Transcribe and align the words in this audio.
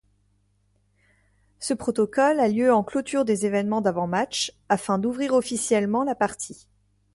Ce 1.59 1.75
protocole 1.75 2.39
a 2.39 2.47
lieu 2.47 2.73
en 2.73 2.83
clôture 2.83 3.23
des 3.23 3.45
événements 3.45 3.81
d'avant-match, 3.81 4.51
afin 4.67 4.97
d'ouvrir 4.97 5.35
officiellement 5.35 6.03
la 6.03 6.15
partie. 6.15 6.65